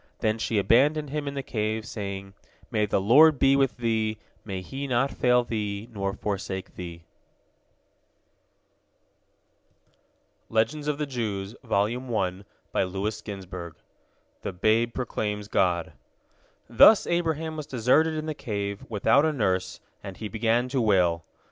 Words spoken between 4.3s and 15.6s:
may He not fail thee nor forsake thee." THE BABE PROCLAIMS